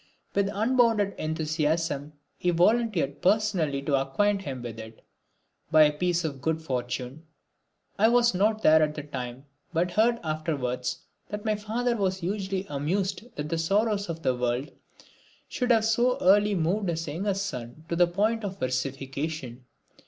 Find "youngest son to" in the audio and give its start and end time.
17.07-17.95